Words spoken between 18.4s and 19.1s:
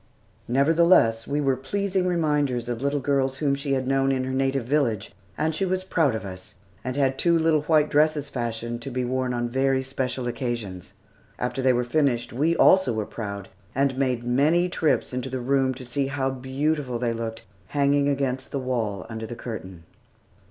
the wall